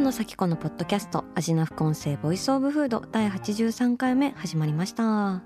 [0.00, 5.42] 平野紗季子のポッドキャスト味な副音声 Voice of Food 第83回目始まりました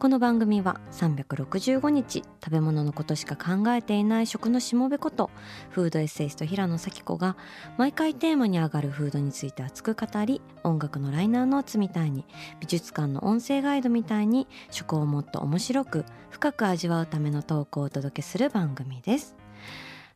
[0.00, 5.30] この番組は365日食べ物のことしか考えていない食のしもべこと
[5.70, 7.36] フードエッセイスト平野紗季子が
[7.78, 12.24] 毎回テーマに上がるフードについて熱く語り音楽のライナーノーツみたいに
[12.58, 19.45] 美術館の音声ガイドみたいに食をもっと面白く深く味わうためのトークをお届けする番組です。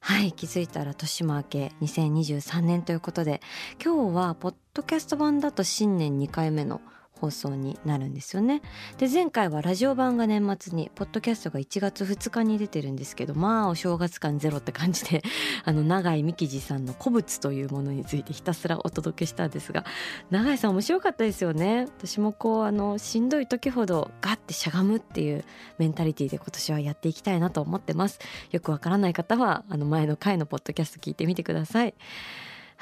[0.03, 3.41] はい気づいたら年も明け2023年ということで
[3.83, 6.81] 今日はポッドキャスト版だと新年2回目の
[7.21, 8.63] 放送になるんですよね。
[8.97, 15.23] で前回はラジオ版が年末にポッドキャストが1月2日に出てるんですけどまあお正月感ゼロって感じで
[15.65, 19.85] あの永井美希次さんの古物というものについてひたすらお届けしたんですが
[20.31, 21.87] 永井さん面白かったですよね。
[21.99, 25.45] 私もこうあのしんどい時ほどガッてしゃがむっていう
[25.79, 28.19] メンタリティで今年はやっていきたいなと思ってます。
[28.51, 31.95] よくわからない方はあの前の回のポッドキャスト聞いてみてください。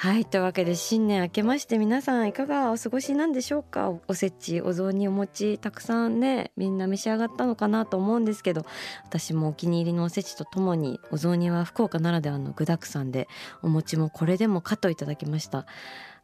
[0.01, 3.93] はいというわけで新年明けまして皆さんいかがお過ごしなんでしょうか？
[4.07, 8.65] おせちお雑煮お餅たくさんねみんな召し上がったのかなと思うんですけど
[9.07, 13.27] 私もお気に入りのおせちとともにお雑煮は福岡ならではの具だくさんで
[13.61, 15.67] お餅もこれでもかといただきました。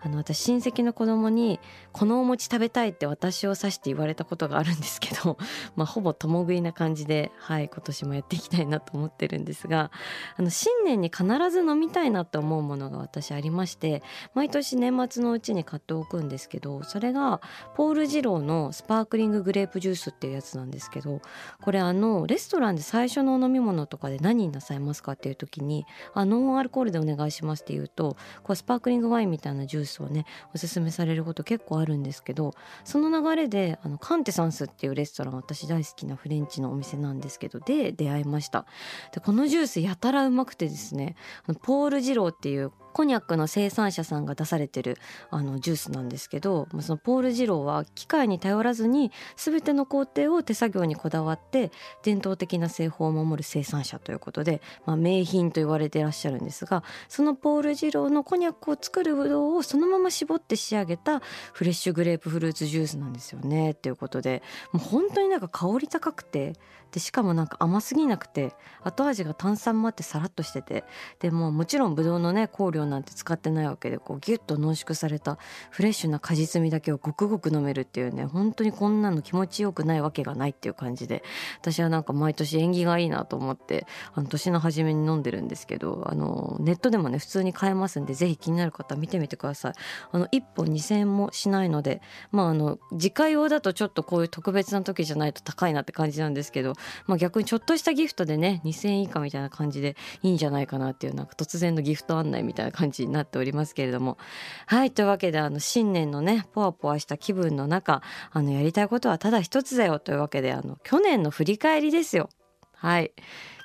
[0.04, 1.58] あの私親戚の子供に
[1.92, 5.38] このお餅食べたいって私を指して言われたことがあるんですけど、
[5.76, 9.90] まあ、ほぼ共食いな感じで、はい、今年もやっていきたいなと思ってるんですが
[10.36, 14.02] あの新年に必ず飲みたいなと思うものが私ありまして
[14.34, 17.40] 毎年年末のうちに買っておくんですけどそれが
[17.74, 21.22] ポール・ジローのスパークリンググレープジュースっていうやつなんですけど
[21.62, 30.26] これあのレストランで最初のお飲み物とかで何になさいますかっていう時にあノンアルコールでお願いしますって言うとこうスパークリングワインみたいなジュースをね。
[30.54, 38.66] おすすめされること結構あるんですけどその流れであのカンテサンスっていうレストラン私大好きなフレンチのお店なんですけどで出会いました。
[39.12, 41.16] でこのジュースやたらうまくてですね
[41.46, 44.98] あのポール・ジローっていうコニャックの生産者さんが出されてる
[45.30, 51.72] あのジュースなんですけどそのポール・ジローは機械に頼らずに全ての工程を手作業にこだわって
[52.04, 61.20] 伝統的な製法を守る生産者ということで、まあ、名品と言われていらっしゃるんですがそのポール・ジローのコニャックを作るブドウをそのまま絞って仕上げた
[61.52, 66.52] フレッシュグレープフルーツジュースなんですよねっていうことでもう本当になんか香り高くて
[66.94, 68.52] でしかもなんか甘すぎなくて
[68.84, 70.84] 後味が炭酸もあってさらっとしてて
[71.18, 75.38] でももちろんブドウのね香料なんて使ってないわけでこうギュッと濃縮された
[75.70, 81.22] フレッシュな果実味だけをごくごく飲めるっていうね本当にこんなの気持ちよくないわけがないっていう感じで
[81.60, 89.72] 私はなんか毎年縁起がいいなと思ってあの年の初めに飲んでるんですけどあのネットでもね普通に買えますんでぜひ気になる方見てみてください。
[90.12, 96.74] あの1本2,000円もしないのでまああの自家用だとちょっとこういう特別な時じゃないと高いなって感じなんですけど
[97.06, 104.18] まあ、逆にちょっとしたギフトでね2,000円以下みたいな感じでいいんじゃないかなっていうなんか突然のギフト案内みたいな感じになっておりますけれども
[104.66, 108.02] はいというわけであの新年のねポワポワした気分の中
[108.32, 112.28] あのやりたいことはただ一つだよというわけであの去年の振り返りですよ。
[112.74, 113.12] はい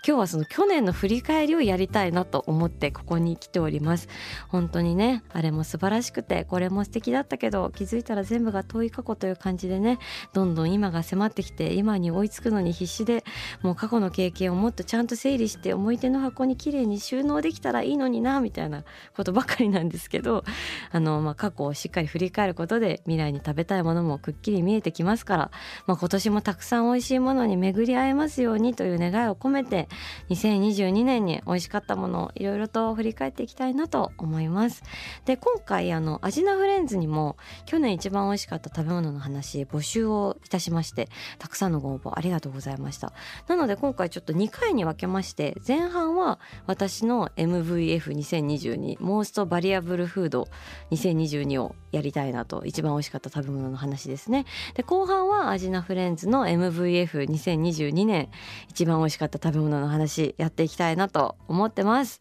[0.05, 4.07] 今日はその去年の振り返りをやりたいなと思ってここに来ております。
[4.47, 9.99] 本当にねあれも素晴らしくてこれも素敵だったけど気づいたら全部が遠い過去という感じでね
[10.33, 13.23] どんどん今が迫ってきて今に追いつくのに必死で
[13.61, 20.45] もう過去の経験をもっとちゃんと整理して思い出の箱にきれいに収納できたらいいのになみたいなことばかりなんですけど
[20.91, 25.51] あの、まあ、過去をしっかり振り返ることで未来に食べたいものもくっきり見えてきますから、
[25.87, 29.88] まあ、今年もたくさん美味しいものに巡り合えますようにという願いを込めて
[30.29, 34.83] 2022年に美味しかったものをいろいろと振り返っていきたいなと思います
[35.25, 43.13] で今回あのアジナフレンズにも去年一番美味しかった食べ物の話募集をいたしましてたくさんのご応募ありがとうございました。
[43.47, 50.47] なので今回ちょっと2回に分けまして前半は私の MVF2022 モーストバリアブルフード
[50.91, 54.45] 2022をやりたいなと一番美味しかった食べ物の話ですね。
[54.75, 58.29] で後半はアジナフレンズの MVF2022 年
[58.69, 62.19] 一番美味しかった食べ物の話やっていきたいなと思ってます。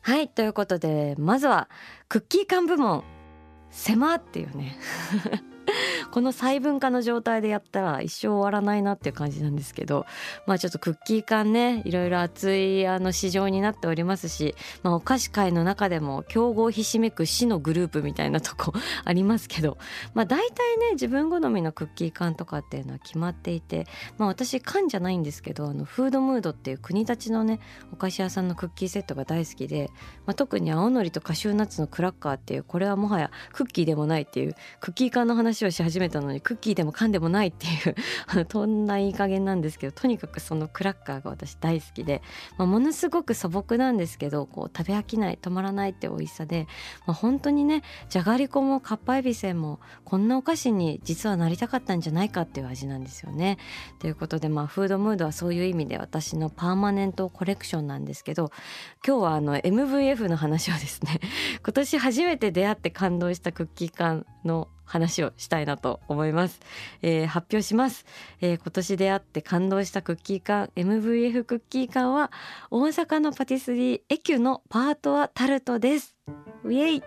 [0.00, 1.68] はいということでまずは
[2.08, 3.04] クッキー缶部門
[3.70, 4.76] 「狭」っていうね。
[6.10, 10.06] この細分化の状態でやったら一生終わらないなっていう感じなんですけど
[10.46, 18.72] まあちょっとクッキー缶ねいろいろ熱いあの市場になっておりますし、まあ、お菓子界の中でも競合ひしめく死のグループみたいなとこ
[19.04, 19.78] ありますけど
[20.14, 23.86] まあ大体ね自分好みのクッキー缶とかっていうのは決まっていて
[24.18, 27.60] まあ私缶じゃないんですけどあのフードムードっていう国立のね
[27.92, 29.90] お菓子屋さんのクッキーセットが大好きで、
[30.26, 37.94] まあ、特に青のりとカシューナッツのクラッカーっていうこれはもはやクッキーでもないっていうクッキー缶の話をし始めたのにクッキーでも缶でもないっていう
[38.26, 42.22] あのとんないい加減なんですけどとにかくそのクラッカーが私大好きで、
[42.58, 46.66] まあ、ものすごく素朴なんですけどこう食べ飽きない止まらないって美味しさで、
[47.06, 53.58] まあ、本当にねじゃがりこもかっぱえびせんもこんなお菓子に実はなりたかったんじゃないかっていう味なんですよね。
[53.98, 58.50] ということでまあフードムードはそういう意味で私のパーマネントコレクションなんですけど
[59.06, 61.20] 今日はあの MVF の話をですね
[61.62, 66.60] 今年初めて出会って感動したクッキー缶の話をしたいなと思います、
[67.02, 68.04] えー、発表します、
[68.40, 72.30] えー、今年出会って感動したクッキー缶 MVF クッキー缶は
[72.70, 76.14] 大阪のパティスリーエキュのパートはタルトです。
[76.64, 77.02] ウェイ。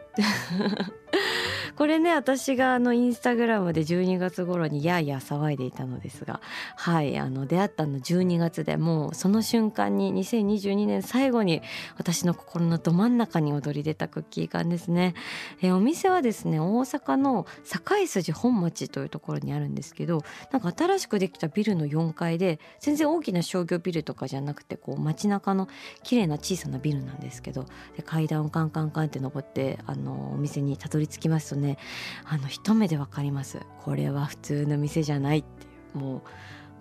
[1.78, 6.42] これね私があのインスタグラムで12月頃にやや騒いでいたのですが
[6.76, 11.62] はいあの出会ったの12月でもうその瞬間に2022年最後に
[11.96, 15.14] 私の心のど真ん中に躍り出たクッキー缶ですね。
[15.62, 25.68] えお店はですね大阪の堺筋本町というところにあるんですけどなんか新しくできたビルの4階で全然大きな商業ビルとかじゃなくてこう街中の
[26.02, 27.66] 綺麗な小さなビルなんですけど
[27.96, 31.78] で階段をカンカンカンって登ってあのお店にたどり着きますとねね。
[32.26, 33.60] あの一目でわかります。
[33.84, 35.98] これは普通の店じゃないっていう。
[35.98, 36.22] もう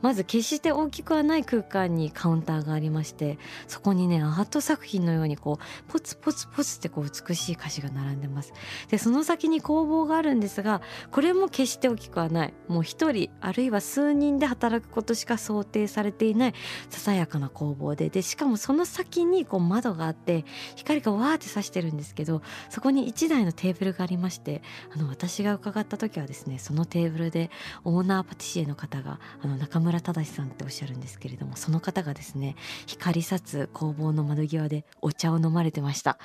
[0.02, 8.52] まず決して大きくはない空間にカウンターがありましてそこにねアート作品のようにこうポツポツポツってこう美しい歌詞が並んでます。
[8.88, 12.54] でその先に工房があるんですがこれも決して大きくはない。
[12.69, 16.54] もう一人あるいは数人で働くことしか想定されていない
[16.90, 18.08] ささやかな工房で。
[18.10, 20.44] でしかもその先にこう窓があって
[20.75, 24.62] 光がわーって差してるんですけどそこに1台のテーブルがありまして
[24.94, 27.50] あの私が伺った時はですねそのテーブルで
[27.84, 32.56] オーナーパティシエの方があの中村村忠さんっておっしゃるんですけれどもその方がですね
[32.87, 36.19] 光さつ工房の窓際でお茶を飲まれてました。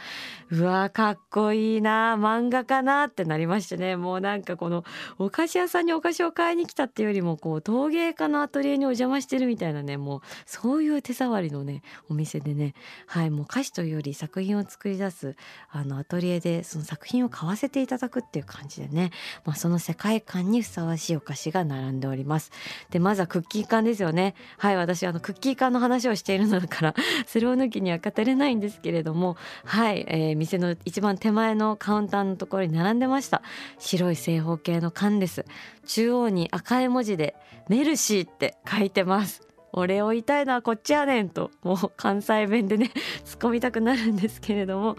[0.50, 3.96] うわかっこいいな漫画かなってなりましてね。
[3.96, 4.84] もうなんかこの
[5.20, 12.74] お菓子屋さんにお菓子を買いに来たっていうよりもこう陶芸家のアトリエにお邪魔してるみたいなねもうそういう手触りのねお店でね。
[13.06, 15.36] はいもう歌詞というより作品を作り出す
[15.70, 19.12] あのアトリエでその作品を買わせていただくっていう感じでね、
[19.46, 22.52] まあ、その世界観にふさわしいお菓子が並んでおります。
[22.90, 24.34] でまずはクッキー缶ですよね。
[24.58, 26.96] はい私あのクッキー缶の話をしているのだから
[27.28, 33.42] それを抜きには語れないんですけれどもはい、えー、店の一番手前のカウンターのところに並んでました。
[33.78, 35.46] 白い正方形の缶です。
[35.86, 37.36] 中央に赤い文字で
[37.68, 39.51] メルシーって書いてます。
[39.74, 42.92] 俺を言いたいのはこっちやねんともう関西弁でね
[43.26, 44.96] 突っ込みたくなるんですけれども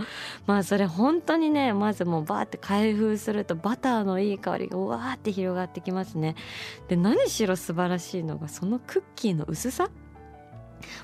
[0.46, 6.34] まあそれ本当にねまずもうバーって開封するとバターのいい香りがうわーって広がってきますね。
[6.88, 9.88] で何しろ素晴らしいのがそのクッキーの薄さ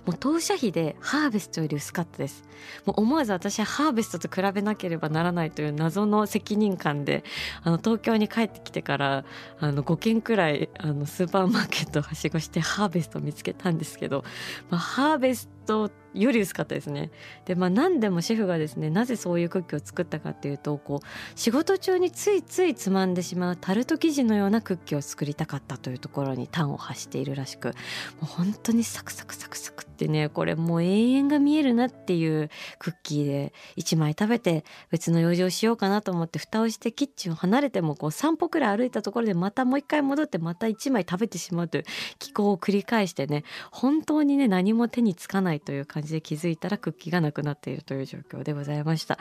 [0.06, 2.44] もう当社費でハーベストより薄かったです。
[2.84, 7.24] もう思わず私はハーベストと比べなければならないという謎の責任感で
[7.62, 9.24] あの東京に帰ってきてから
[9.60, 14.24] あの5軒くらいあのスーパーマーケットをはしごしてハーベストを見つけたんですけど、
[14.70, 17.10] まあ、ハーベストトより薄かったですね。
[17.44, 21.06] でまあ何でもシェフがですねなぜそういうクッキーを作ったかっていうとこう
[21.38, 27.74] 仕事中についついつまんでしまうタルト生地のようなクッキーを作りたかったというところに端を発しているらしくも
[28.22, 32.48] う本当にサクサクサクサクってねこれもう永遠が見えるなっていう
[32.78, 41.84] クッキーで1枚食べて別の用事をしようかなと思って蓋をしてキッチンを離れてもこう3歩くらい歩いたところでまたもう一回戻ってまた1枚食べてしまうという
[42.18, 49.18] 気候を繰り返してね本当にね何も手につかないという感じで気づいたらクッキーがなくなっているという状況でございました。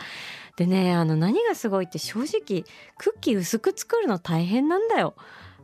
[0.56, 2.64] でねあの何がすごいって正直
[2.98, 5.16] クッキー薄く作るの大変なんだよ。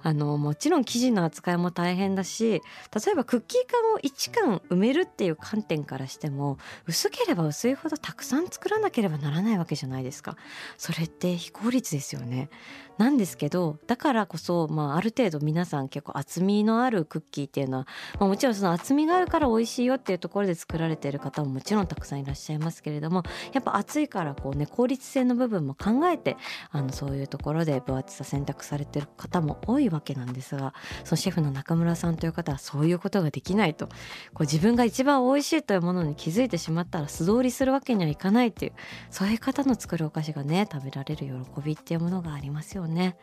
[0.05, 2.61] あのもちろん生地の扱いも大変だし
[2.93, 10.35] 例えばクッキー缶を1缶埋めるっていう観点からしても薄ければ薄いほどたくさん作らなければならないわけじゃないですか。
[10.77, 12.49] それって非効率ですよね。
[12.97, 17.87] なんですけどだからこそ、まあ、ある程度皆さん結構厚みのあるクッキーっていうのは、
[18.19, 23.23] まあ、もちろんその厚みがあるから美味しいよっていうところで作られている方ももちろんたくさんいらっしゃいますけれども
[23.53, 26.37] やっぱ厚いからこうね効率性の部分も考えて
[26.71, 30.73] あのそういうところで分厚さ選択されてる方も多いわけなんですが
[31.03, 33.87] そのシェフの中村さんという方はそういうことができないと
[34.33, 38.73] こう自分が一番美味しいというものに気づいてしまったら素通りするわけにはいかないっていう
[39.09, 43.17] そういう方の作るお菓子がね食べられる喜びっていうものがありますよよね。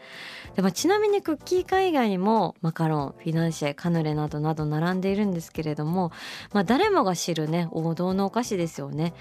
[0.56, 6.10] で、もちなみにクッキー缶以外にもマカロンフィナンシェカヌレなどなど並んでいるんですけれども、
[6.52, 9.14] まあ、誰もが知るね王道のお菓子ですよね。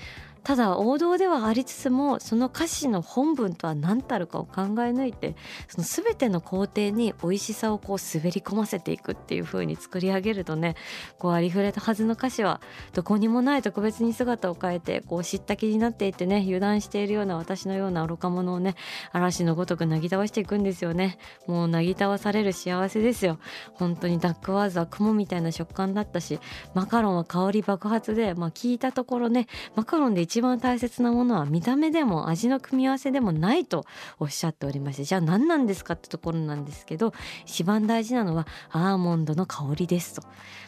[0.43, 5.35] ただ王道ではありつつもその歌詞の本文とは何たるかを考え抜いて
[5.67, 10.75] その全ての工程に美味しさをこう滑り込ませていくっていう風に作り上げるとね
[11.17, 12.61] こうありふれたはずの歌詞は
[12.93, 18.75] どこにもない特別に姿を変えてこう知った気になっていてね油断しているような私のような愚か者をね
[19.11, 21.17] 嵐のごとくなぎ倒していくんですよね。
[21.47, 23.39] もうなぎ倒される幸せですよ。
[23.73, 26.39] 本当にダックワーズは雲みたいな食感だったし
[26.73, 33.87] マカロンは香り爆発でまあ聞いたところねマカロンで一番大切なものは見た目でも味の組み合わせでもないと
[34.19, 37.13] おっしゃっておりましてじゃあ何なんですかってところなんですけど
[37.47, 40.21] 一番大事なのはアーモンドの香りですと。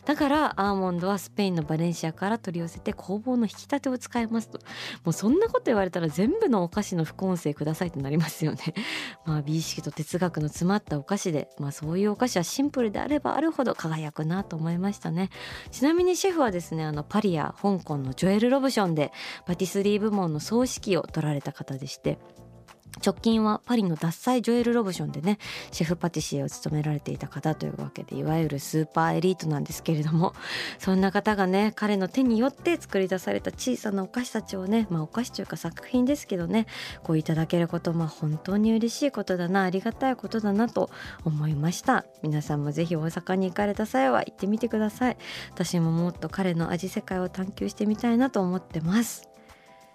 [0.05, 4.57] だからアーモンドはスペインのバレンシアから取り寄せて工房の引き立てを使いますと。
[5.03, 8.73] もうそんなこと言われたら全部のお菓子の副音声くださいってなりますよね。
[9.25, 15.29] まあ美意識と哲学の詰まったお菓子でまあそういうお菓子はシンプルであればあるほど輝くなと思いましたね。
[15.69, 19.11] ちなみにシェフはですねあのパリや香港のジョエル・ロブションで
[19.51, 22.19] パティスリー部門の総指揮を取られた方でして
[23.03, 25.39] 直近はパリの脱菜ジョエル・ロブションでね
[25.71, 30.33] シェフパティシエを務められていた方というわけでいわゆるスーパーエリートなんですけれども
[30.77, 36.67] そんな方がね彼の手によって作り出された小さなお菓子たちをねまあお菓子というか作品ですけどね
[37.01, 40.89] こういただけることまあ本当に嬉しいことだなありがたいことだなと
[41.23, 42.05] 思いました。
[42.21, 45.17] 皆さんもぜひ大阪に行かれた際は行ってみてください。
[45.51, 49.30] 私ももっと彼の味世界を探求してみたいなと思ってます。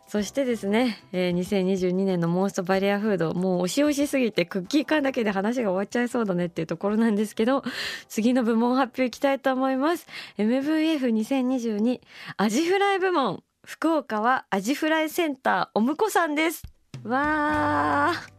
[0.08, 7.64] そしてですね、えー、2022年のモーストバリアフードもう押し押しすぎてクッキー缶だけで話が終わっちゃいそうだねっていうところなんですけど
[8.08, 10.06] 次の部門発表いきたいと思います。
[10.38, 12.00] MVF2022
[12.36, 13.42] アジフライ部門。
[13.64, 16.62] 福岡はアジフライセンターおむこさんです。
[17.02, 18.35] わー。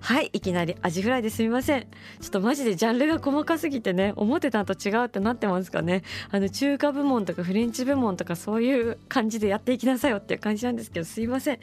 [0.00, 1.82] はいいきなりアジフライですみません。
[1.82, 6.02] ちょっとマジでジャンルが細かすぎてね思ってたのと違うってなってますかね。
[6.30, 11.56] あの中華部門とかフレンチ部門とかそういう感じでやっていきなさいよっていう感じなんですけどすいません。
[11.56, 11.58] い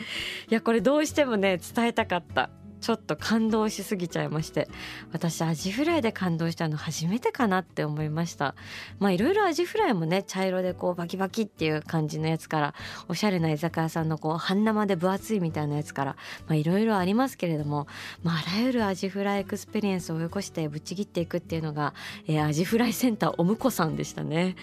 [0.50, 2.50] やこれどうしてもね伝えたかった。
[2.82, 4.68] ちょっと感動しすぎちゃいまして
[5.14, 8.56] 私アジフライで感動したの初めてかなって思いました。
[9.00, 12.74] まあいろいろアジフライもね茶色でこうバキバキっていう感じのやつから
[13.08, 16.16] おしゃれな居酒屋さんのこう半生で分厚いみたいなやつから
[16.48, 17.88] まあいろいろありますけれども
[18.24, 21.94] まああらゆるアジフライ experience を追い越してぶっちぎっていくっていうのが、
[22.28, 24.56] えー、アジフライセンターおむこさんでしたね。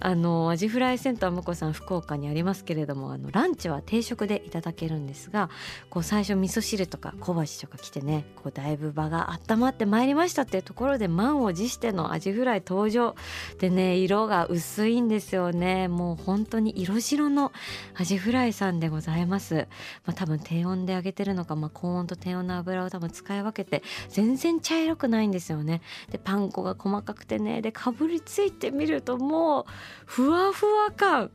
[0.00, 5.50] あのアジフライセンターおむこさん福岡にありますけれどもあのランチは定食でいただけるんですが
[5.90, 13.14] こう最初味噌汁とか小鉢とか来てねこうだいぶ場が温まってまいりましたっていうところで満を持してのアジフライ登場
[13.58, 15.88] でね色が薄いんですよね。
[15.88, 17.52] もう本当に色白の
[17.94, 19.68] アジフライさんでございます、
[20.06, 25.82] まあ、多分低温で揚げてるのか、まあ、高温と低温の油を多分使い分けて全然茶色くないんですよね。
[26.10, 29.64] でパン粉が細かくてねでかぶりついてみるともう
[30.06, 31.30] ふわふわ感。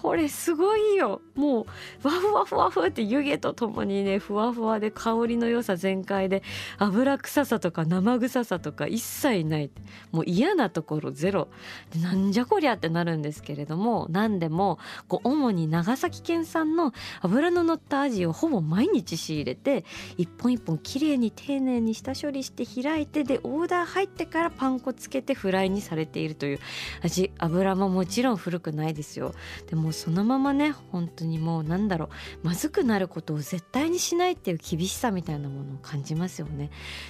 [0.00, 1.20] これすごいよ。
[1.34, 1.66] も
[2.04, 6.42] うわふわふわふって湯気とともにねふわふわで香りの良さ全開で
[6.78, 9.70] 油臭さとか生臭さとか一切ない。
[10.12, 11.48] もう嫌なところゼロ。
[11.92, 14.78] でなんじゃこりゃってなるんですけれども何でも
[15.08, 19.84] こう主に長崎県産の油の乗ったアジをほぼ毎日仕入れて
[20.16, 26.58] 一本一本きれいに丁寧に下処理して開いてでオーダー入ってからパン粉つけてフライにされているという。
[27.02, 29.34] 味油ももちろん古くないですよ。
[29.68, 32.10] でももうそのままね本当にもうなんだろ
[32.42, 36.68] うまずくなることを絶対にしないっていう厳しさみたいなものを感じますよね。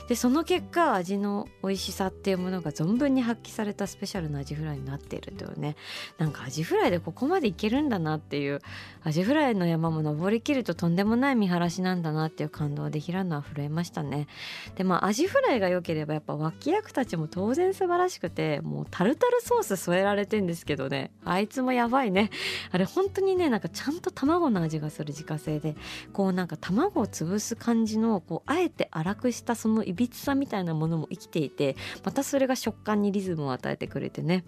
[0.08, 5.75] でその結果味の美味しさっていうものが存分に発揮されたスペシャルなアジフライになっているというね
[6.18, 8.61] なんかアジフライでここまでいけるんだなっていう
[9.02, 14.28] アジフライの山も登りきるととんでもない見晴らしなんだなっていう感動で平野は震えましたね。
[14.76, 22.30] でまあアジフライが良ければやっぱ脇役たちも当然素晴らしくてもうタルタルソース添えられてんですけどねあいつもやばいね
[22.70, 25.76] あれ本当にねなんかちゃんと卵の味がする自家製で
[26.12, 34.44] こうなんか卵を潰す感じのこうあえて粗くしたそのいびつさみたいなものも生きていてまたそれが食感にリズムを与えてくれてね。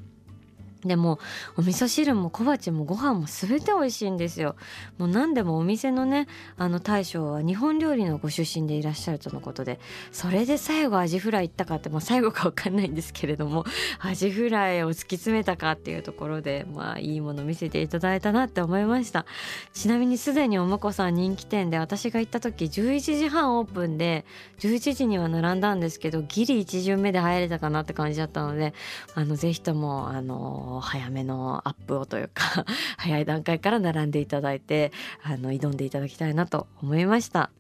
[0.85, 1.19] でも
[1.57, 4.57] お味噌汁も小鉢もご飯も全て美味しいんですよ。
[4.99, 9.79] もう何でもお店のねあの大将は日本料理のご出身でいらっしゃるとのことで
[10.13, 13.65] それで最後アジフライ行ったかって、まあ、最後か分かんないんですけれども
[14.01, 19.27] アジフライを突き詰めたかっていうところでまあいいもの見せていただいたなって思いました。
[19.73, 24.25] ちなみにすでにおもこさん人気店で私が行った時11時半オープンで
[24.59, 28.75] 11時には並んだんですけどギリ1巡目で入れたかなって感じだったので
[29.15, 32.65] あのぜひともあの早めのアップをというか
[32.97, 34.93] 早い段階から並んでいただいて
[35.25, 37.51] あの挑んでいただきたいなと思いました。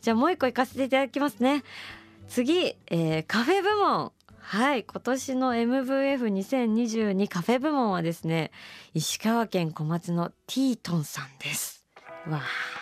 [0.00, 1.62] じゃあもう一個行かせていただきますね。
[2.26, 4.12] 次、えー、カフェ部門。
[4.40, 8.50] はい今年の MVF2022 カフェ部門はですね
[8.92, 11.84] 石川県小松のティートンさんです。
[12.26, 12.81] わあ。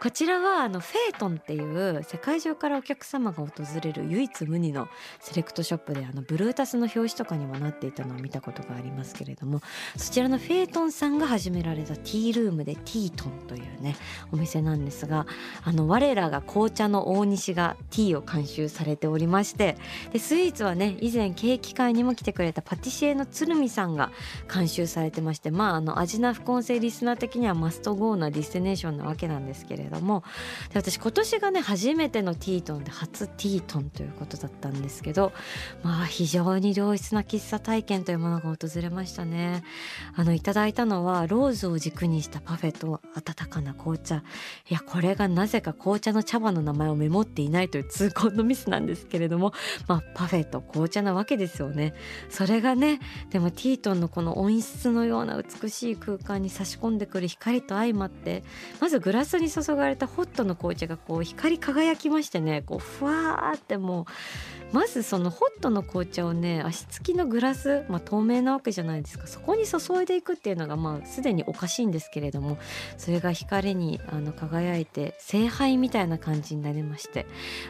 [0.00, 3.50] こちらはあのフェートンっていう世界中からお客様が訪
[3.82, 4.88] れる唯一無二の
[5.20, 9.60] セレクトショップであのブルータスの表紙とかにもなっていたのを見たことがありますけれども
[9.98, 13.94] そちらのフェートンさんが始められたティールームでティートンというね
[14.32, 15.26] お店なんですが
[15.64, 19.76] あの我らが紅茶の大西がティーを監修されておりまして
[20.14, 24.10] でスイーツはね以前ケーキ会にも来てくれたパティシエの鶴見さんが
[24.50, 30.24] 監修されてましてまああの味な副音声リスナー的には must go な destination なわけなんですけれどもども
[30.72, 35.32] で私今年がね初めてのティートンで初ティートンということだったんですけど
[35.82, 39.62] まあ非常に良質な喫茶体験というものが訪れましたね。
[40.14, 44.22] あのいただいたのはローズを軸にしたパフェと温かな紅茶。
[44.68, 49.52] いやこれがなぜか紅茶の茶葉の名前をメモっていないという痛恨のミスなんですけれども
[49.86, 51.94] まあパフェと紅茶なわけですよね。
[52.28, 58.44] それがねでもティートンのこの温室のような美しい空間に差し込んでくる光と相まって
[58.80, 64.04] まずグラスに注がれたホットの紅茶がこう光り輝きましてねこうふわーってもう
[64.72, 69.26] まずそのホットの紅茶をね足つきのグラス、まあ、透明なわけじゃないですか。
[69.26, 72.58] そこに注いでいくっていうのがまあすでにおかしいんですけれども
[72.96, 77.26] それが光にあの輝いて聖杯みたいな感じになりまして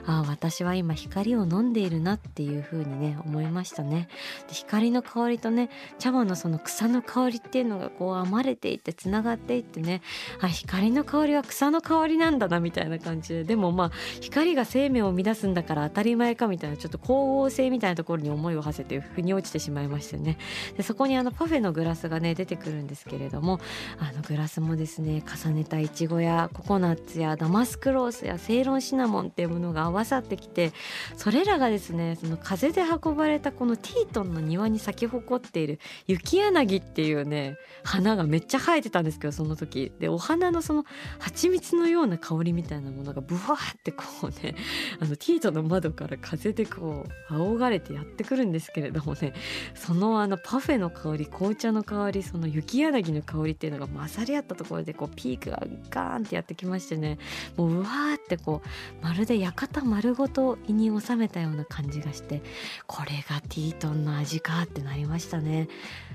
[0.07, 4.09] ああ私は今光を飲んでいるなっていう風にね思いましたね。
[4.49, 10.03] で光の香りとね茶葉のその草の香りっていうのがこう編まれていってつながっていってね
[10.41, 13.45] あ光の香りは草の香りなんだなみたいな感じで。
[13.45, 13.91] でもまあ
[14.21, 20.39] 光が生命を乱すんだから当たり前かみたいなちょっと光合成みたいなところに思いを馳せて腑に落ちてしまいましてね。
[20.77, 23.61] でそこにあのパフェのグラスがね出てくるんですけれども
[23.99, 30.73] あのグラスもですね重ねたいちごやココナッツやダマスクロースやセイロンシナモンっていうものが合わさってきて
[31.17, 39.93] それらがですねその風で運ばれたこのティートンの庭に咲き誇っている雪柳っていうね花がめっちゃ生えてたんですけどその時。
[39.99, 40.85] でお花のその
[41.19, 44.55] 蜂蜜のような香りみたいなものがブワーってこうね
[44.99, 49.35] あのティートンの窓から風でここう仰がれてやってくるんですけれどもね
[49.75, 57.19] そのあのパフェの香り紅茶の香りその雪柳の香りっていうのが混ざり合ったところでこうピークがガーンってやってきましてね
[57.57, 62.43] もううわーってこうまるで館丸ごと胃に収めたような感じがして
[62.87, 65.69] これがティートンの味かってなりましたね。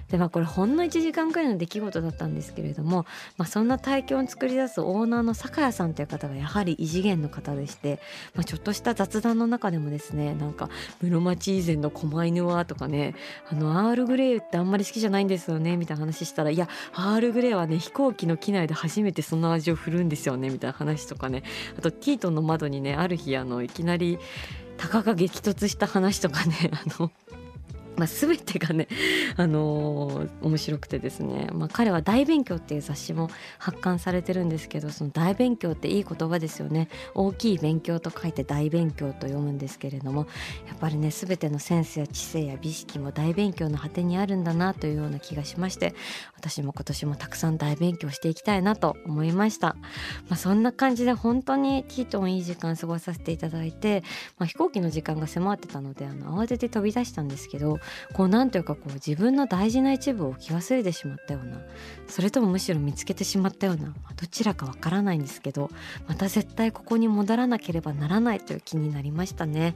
[0.10, 3.06] でまあこれほんの1時間くらいの出来事だったんですけれども、
[3.38, 8.00] まあ、そんな体験を作り出すオーナーの酒屋さんという方がやはり異次元の方でして、
[8.36, 10.70] まあ、ちょっとした雑談の中でもですねなんか
[11.02, 13.16] 室町以前の狛犬はとかね
[13.50, 21.44] あのアールグレイってあんまり好きじゃないんですよねみたいな話したらいやアールグレイはね飛行機の機内で初めてその味を振るんですよねみたいな話とかね。
[21.78, 24.20] あとティートンの窓にねある日あのいきなり
[24.78, 27.12] 鷹が激突した話とかね あの
[27.98, 28.88] まあ、全てがね、
[29.38, 36.90] あのー、面白くてですね、まあ、彼は「大勉強」っていう雑誌も発刊されてるんですけどその大勉強っていい言葉ですよね。
[37.16, 40.28] 大きい勉強と書いて大勉強と読むんですけれども
[40.68, 45.96] やっぱりね全てのセンスや知性や美意識も大勉強の果てにあるんだなというような気がしまして
[46.36, 49.76] 私も今年もたくさん大勉強していきたいなと思いました、
[50.28, 54.04] まあ、そんな感じで本当にティートンいい時間過ごさせていただいて、
[54.38, 57.80] まあ、飛行機の時間が迫ってたのであの慌てて飛び出したんですけど
[58.14, 61.62] こうなんというかこう自分の大事な一部を置き忘れてしまったような
[62.08, 65.70] それともむしろ見つけてしまったような、まあ、どちらかわからないんですけど
[66.08, 69.76] また絶対ここに戻らなければならないという気になりましたね。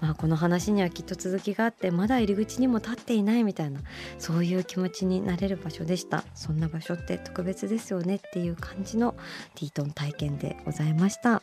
[0.00, 3.80] まあ、この話にはきっと続きがあってまだ入り口にも立っていないみたいな
[4.18, 9.14] そういう気持ちになれる場所でしたそんな場所って特別ですよねっていう感じの
[9.54, 11.42] ティートン体験でございました。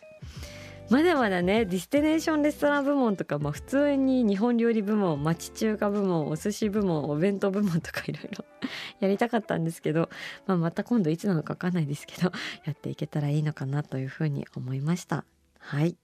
[0.91, 8.43] まだまだねディスティネーションレストラン部門とか、まあ、普通に日本料理部門町中華部門お寿司部門お弁当部門とかいろいろ
[8.99, 10.09] やりたかったんですけど、
[10.47, 12.33] まあ、また今度いつなのか分かんないですけど
[12.65, 15.23] やっていけたらいいのかなというふうに思いました。
[15.59, 15.95] はい。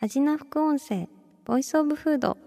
[0.00, 1.10] 味な副音声
[1.44, 2.38] ボイスオブフード。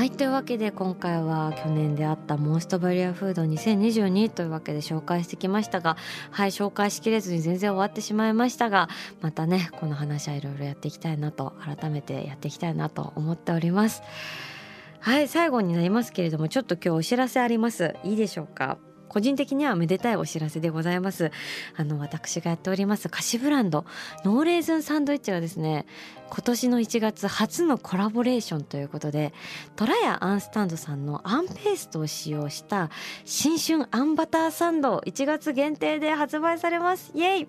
[0.00, 5.98] はいというわけで今回は去年であったモンストバリアフード2022というわけで紹介してきましたが
[6.30, 8.88] はい紹介しきれずに全然終わってしまいましたが
[9.20, 14.02] またねこの話はいろいろやっていきたいなと改めてやっていきたいなと思っております。
[15.00, 17.94] はい最後になりますけれどもちょっと今日お知らせあります。
[18.02, 18.78] いいでしょうか？
[19.10, 21.30] 個人的にはめでたいお知らせでございます。
[21.76, 23.84] あの私がやっております菓子ブランド
[24.24, 25.84] ノーレーズンサンドイッチはですね
[26.30, 29.34] 今年の1月初のコラボレーションということで
[29.76, 32.88] トラヤアンスタンドさんのアンペーストを使用した
[33.24, 37.10] 新春あんバターサンド1月限定で発売されます。
[37.14, 37.48] イエイ！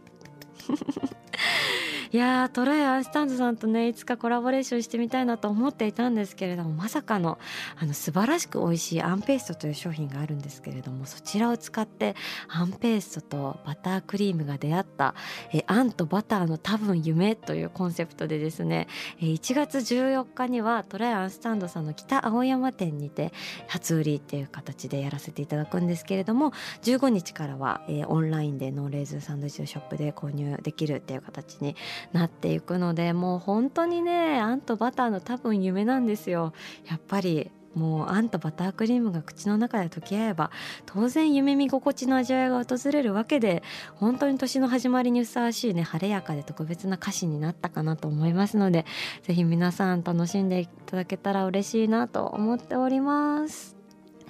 [2.14, 7.40] いやトライアンスタンドさんとねいつかコラボレーションしてみたいなと思っていたんですけれどもまさかの
[7.78, 12.18] あの素晴らしく美味しいあんペーストという商品があるんですけれどもそちらを使って
[12.50, 15.16] あんペーストとバタークリームが出会った
[15.54, 18.88] えあんとバターの多分夢というコンセプトでですね
[19.22, 23.32] 1月14日にはトライアンスタンドさんの北青山店にて
[23.70, 31.78] 初売りっていう形でやらせていただくんですけれども15日からは、えー、オンラインでノーレーズンサンドイッチショップで購入できるっていう形に
[32.14, 36.54] なっていくのでもう本当にねあんとバターの多分夢なんですよ
[36.88, 40.52] やっぱりもうあんとバタークリームが口の中で溶け合えば
[40.86, 43.64] 当然夢見心地の味わいが訪れるわけで
[43.96, 48.86] 本当に年の始まりにふさわしいね晴れやかで特別な歌詞になったかなと思いますので
[49.24, 53.81] 是非皆さん楽しんでいただけたら嬉しいなと思っております。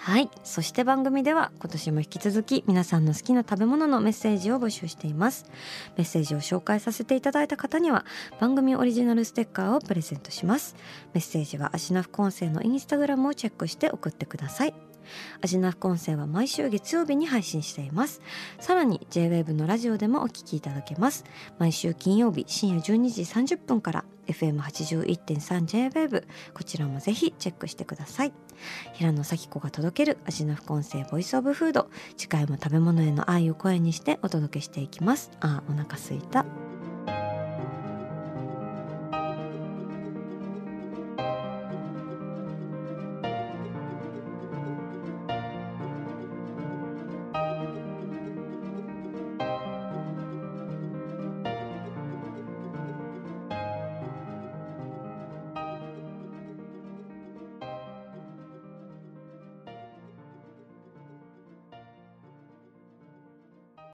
[0.04, 0.32] はい。
[0.44, 5.46] そして番組では今年も引き続き皆さんの好きな食べ物のメッセージを募集しています。
[5.96, 8.04] メッセージを紹介させていただいた方には
[8.40, 10.76] 番組オリジナルステッカーをプレゼントします。
[11.14, 14.74] メッセージはアシナフコンセのインスタグラムをチェックして送ってください。
[15.42, 18.22] アジナフコンセは毎週月曜日に配信しています。
[18.60, 21.24] さらに JWAVE のラジオでもお聞きいただけます。
[21.60, 28.34] 毎週金曜日深夜12時30分から FM81.3JWAVE こちらもぜひチェックしてください。
[28.94, 31.90] 平野咲子が届ける味の副音声ボイスオブフード。
[32.18, 35.32] 次回も食べ物への愛を声にしてお届けしていきます。
[35.42, 36.46] あお腹すいた。